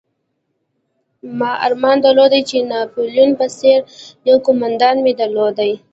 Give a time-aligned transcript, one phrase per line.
[1.39, 3.79] ما ارمان درلود چې د ناپلیون په څېر
[4.27, 5.73] یو قومندان مو درلودلای.